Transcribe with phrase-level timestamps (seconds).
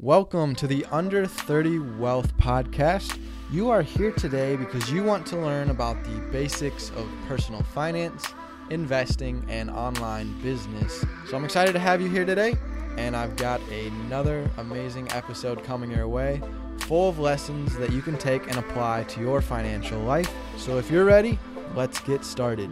[0.00, 3.18] Welcome to the Under 30 Wealth Podcast.
[3.50, 8.24] You are here today because you want to learn about the basics of personal finance,
[8.70, 11.04] investing, and online business.
[11.28, 12.54] So I'm excited to have you here today,
[12.96, 16.40] and I've got another amazing episode coming your way
[16.82, 20.32] full of lessons that you can take and apply to your financial life.
[20.58, 21.40] So if you're ready,
[21.74, 22.70] let's get started.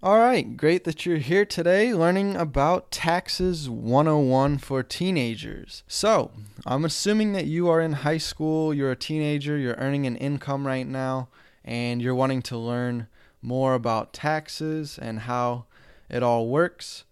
[0.00, 5.82] All right, great that you're here today learning about Taxes 101 for teenagers.
[5.88, 6.30] So,
[6.64, 10.64] I'm assuming that you are in high school, you're a teenager, you're earning an income
[10.68, 11.30] right now,
[11.64, 13.08] and you're wanting to learn
[13.42, 15.64] more about taxes and how
[16.08, 17.02] it all works.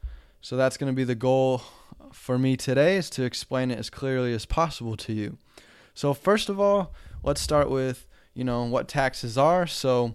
[0.40, 1.62] So, that's going to be the goal
[2.12, 5.38] for me today is to explain it as clearly as possible to you.
[5.92, 6.94] So, first of all,
[7.24, 9.66] let's start with, you know, what taxes are.
[9.66, 10.14] So,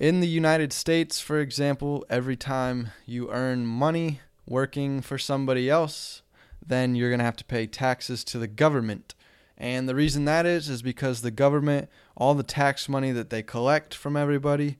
[0.00, 6.22] in the United States, for example, every time you earn money working for somebody else,
[6.66, 9.14] then you're going to have to pay taxes to the government.
[9.58, 13.42] And the reason that is, is because the government, all the tax money that they
[13.42, 14.78] collect from everybody,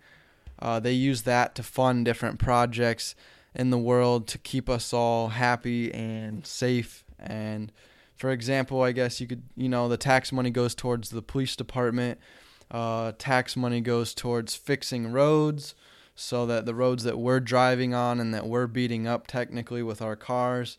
[0.59, 3.15] uh, they use that to fund different projects
[3.55, 7.05] in the world to keep us all happy and safe.
[7.19, 7.71] And
[8.17, 11.57] for example, I guess you could, you know, the tax money goes towards the police
[11.57, 12.19] department
[12.71, 15.75] uh, tax money goes towards fixing roads
[16.15, 20.03] so that the roads that we're driving on and that we're beating up technically with
[20.03, 20.77] our cars,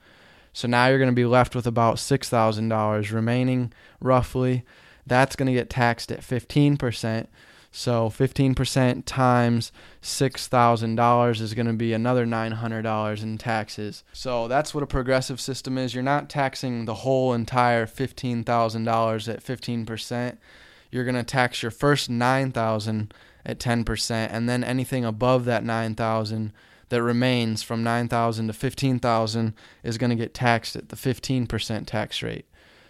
[0.57, 3.71] So now you're going to be left with about $6,000 remaining
[4.01, 4.63] roughly.
[5.05, 7.27] That's going to get taxed at 15%.
[7.71, 9.71] So 15% times
[10.01, 14.03] $6,000 is going to be another $900 in taxes.
[14.13, 15.93] So that's what a progressive system is.
[15.93, 20.37] You're not taxing the whole entire $15,000 at 15%.
[20.89, 23.13] You're going to tax your first 9,000
[23.45, 26.51] at 10% and then anything above that 9,000
[26.89, 29.53] that remains from 9,000 to 15,000
[29.83, 32.45] is going to get taxed at the 15% tax rate.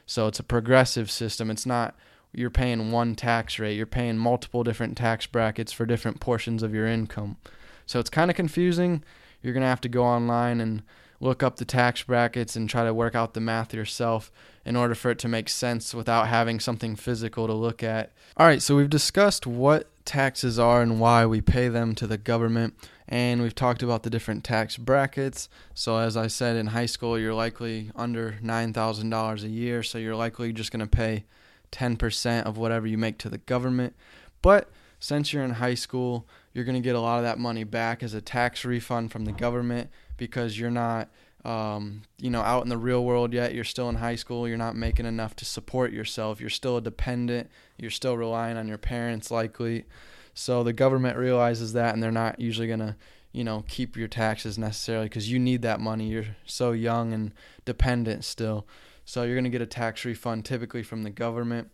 [0.05, 1.49] So it's a progressive system.
[1.49, 1.95] It's not
[2.33, 3.75] you're paying one tax rate.
[3.75, 7.37] You're paying multiple different tax brackets for different portions of your income.
[7.85, 9.03] So it's kind of confusing.
[9.41, 10.83] You're going to have to go online and
[11.19, 14.31] look up the tax brackets and try to work out the math yourself
[14.65, 18.11] in order for it to make sense without having something physical to look at.
[18.35, 22.17] All right, so we've discussed what taxes are and why we pay them to the
[22.17, 22.75] government,
[23.07, 25.49] and we've talked about the different tax brackets.
[25.73, 30.15] So, as I said, in high school, you're likely under $9,000 a year, so you're
[30.15, 31.25] likely just going to pay
[31.71, 33.95] 10% of whatever you make to the government.
[34.41, 37.63] But since you're in high school, you're going to get a lot of that money
[37.63, 41.09] back as a tax refund from the government because you're not
[41.45, 43.53] um, you know out in the real world yet.
[43.53, 44.47] You're still in high school.
[44.47, 46.41] You're not making enough to support yourself.
[46.41, 47.49] You're still a dependent.
[47.77, 49.85] You're still relying on your parents likely.
[50.33, 52.95] So the government realizes that and they're not usually going to
[53.31, 56.07] you know keep your taxes necessarily because you need that money.
[56.07, 57.33] You're so young and
[57.65, 58.67] dependent still.
[59.05, 61.69] So you're going to get a tax refund typically from the government.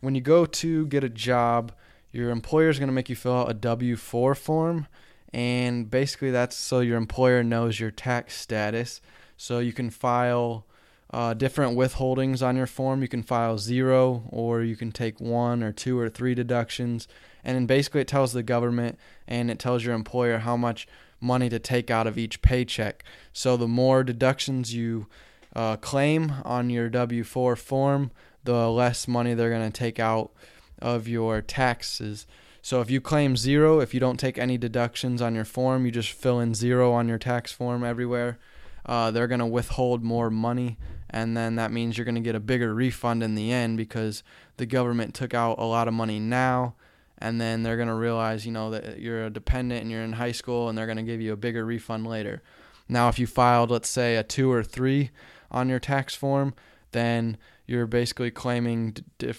[0.00, 1.72] When you go to get a job
[2.18, 4.86] your employer is going to make you fill out a W4 form
[5.32, 9.00] and basically that's so your employer knows your tax status.
[9.36, 10.66] So you can file
[11.10, 13.02] uh, different withholdings on your form.
[13.02, 17.08] You can file zero, or you can take one or two or three deductions.
[17.44, 20.88] And then basically it tells the government and it tells your employer how much
[21.20, 23.04] money to take out of each paycheck.
[23.32, 25.06] So the more deductions you
[25.54, 28.10] uh, claim on your W 4 form,
[28.44, 30.32] the less money they're going to take out
[30.80, 32.26] of your taxes.
[32.62, 35.92] So if you claim zero, if you don't take any deductions on your form, you
[35.92, 38.38] just fill in zero on your tax form everywhere,
[38.84, 40.76] uh, they're going to withhold more money.
[41.10, 44.22] And then that means you're going to get a bigger refund in the end because
[44.58, 46.74] the government took out a lot of money now.
[47.18, 50.12] And then they're going to realize, you know, that you're a dependent and you're in
[50.12, 52.42] high school and they're going to give you a bigger refund later.
[52.88, 55.10] Now, if you filed, let's say, a two or three
[55.50, 56.54] on your tax form,
[56.92, 57.36] then
[57.66, 58.96] you're basically claiming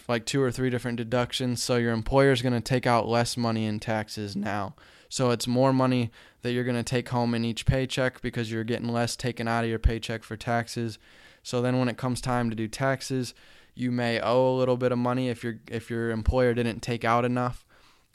[0.07, 1.63] like two or three different deductions.
[1.63, 4.75] So your employer is going to take out less money in taxes now.
[5.09, 6.11] So it's more money
[6.43, 9.63] that you're going to take home in each paycheck because you're getting less taken out
[9.63, 10.99] of your paycheck for taxes.
[11.41, 13.33] So then when it comes time to do taxes,
[13.73, 17.03] you may owe a little bit of money if your if your employer didn't take
[17.03, 17.65] out enough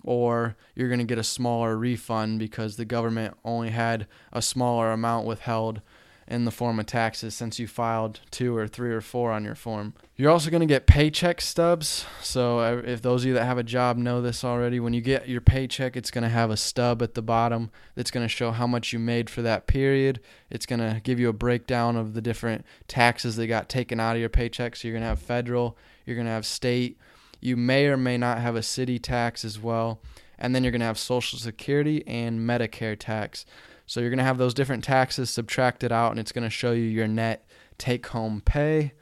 [0.04, 4.92] or you're going to get a smaller refund because the government only had a smaller
[4.92, 5.80] amount withheld
[6.26, 9.54] in the form of taxes since you filed two or three or four on your
[9.54, 9.94] form.
[10.16, 12.06] You're also going to get paycheck stubs.
[12.22, 15.00] So, uh, if those of you that have a job know this already, when you
[15.00, 18.28] get your paycheck, it's going to have a stub at the bottom that's going to
[18.28, 20.20] show how much you made for that period.
[20.50, 24.14] It's going to give you a breakdown of the different taxes that got taken out
[24.14, 24.76] of your paycheck.
[24.76, 26.98] So, you're going to have federal, you're going to have state.
[27.40, 30.00] You may or may not have a city tax as well.
[30.38, 33.44] And then you're going to have Social Security and Medicare tax.
[33.86, 36.72] So you're going to have those different taxes subtracted out, and it's going to show
[36.72, 37.46] you your net
[37.78, 38.92] take home pay.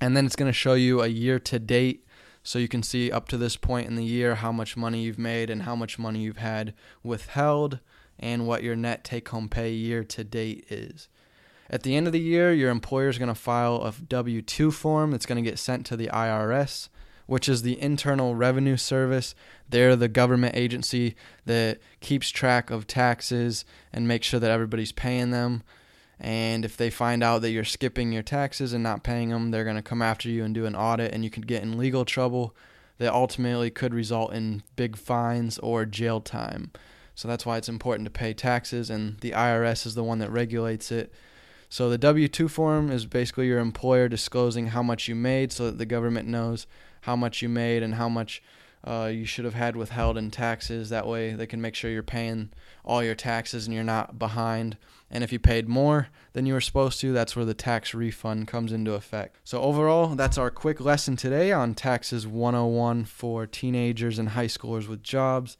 [0.00, 2.04] And then it's going to show you a year to date.
[2.42, 5.18] So you can see up to this point in the year how much money you've
[5.18, 6.72] made and how much money you've had
[7.02, 7.80] withheld
[8.18, 11.08] and what your net take home pay year to date is.
[11.70, 14.70] At the end of the year, your employer is going to file a W 2
[14.70, 16.88] form that's going to get sent to the IRS
[17.28, 19.34] which is the Internal Revenue Service.
[19.68, 21.14] They're the government agency
[21.44, 25.62] that keeps track of taxes and makes sure that everybody's paying them.
[26.18, 29.62] And if they find out that you're skipping your taxes and not paying them, they're
[29.62, 32.06] going to come after you and do an audit, and you could get in legal
[32.06, 32.56] trouble
[32.96, 36.72] that ultimately could result in big fines or jail time.
[37.14, 40.32] So that's why it's important to pay taxes, and the IRS is the one that
[40.32, 41.12] regulates it.
[41.68, 45.66] So the W 2 form is basically your employer disclosing how much you made so
[45.66, 46.66] that the government knows
[47.02, 48.42] how much you made and how much
[48.86, 50.88] uh, you should have had withheld in taxes.
[50.88, 52.50] That way, they can make sure you're paying
[52.84, 54.76] all your taxes and you're not behind.
[55.10, 58.46] And if you paid more than you were supposed to, that's where the tax refund
[58.46, 59.36] comes into effect.
[59.42, 64.86] So, overall, that's our quick lesson today on Taxes 101 for teenagers and high schoolers
[64.86, 65.56] with jobs.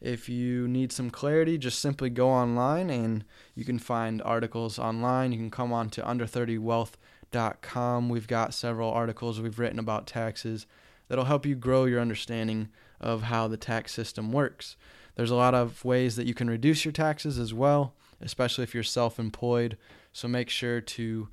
[0.00, 3.24] If you need some clarity, just simply go online and
[3.54, 5.30] you can find articles online.
[5.30, 6.98] You can come on to under30wealth.com
[7.62, 8.08] com.
[8.08, 10.66] We've got several articles we've written about taxes
[11.08, 12.68] that'll help you grow your understanding
[13.00, 14.76] of how the tax system works.
[15.14, 18.74] There's a lot of ways that you can reduce your taxes as well, especially if
[18.74, 19.76] you're self employed.
[20.12, 21.28] So make sure to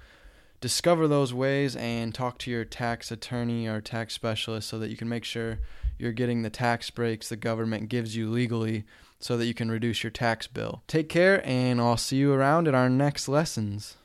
[0.62, 4.98] discover those ways and talk to your tax attorney or tax specialist so that you
[4.98, 5.60] can make sure
[5.98, 8.86] you're getting the tax breaks the government gives you legally
[9.20, 10.82] so that you can reduce your tax bill.
[10.88, 13.98] Take care, and I'll see you around in our next lessons.